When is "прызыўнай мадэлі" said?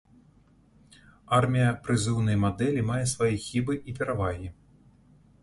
1.87-2.87